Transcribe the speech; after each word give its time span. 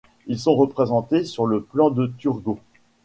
Ils 0.25 0.39
sont 0.39 0.55
représentés 0.55 1.23
sur 1.25 1.45
le 1.45 1.61
plan 1.61 1.91
de 1.91 2.07
Turgot. 2.17 2.57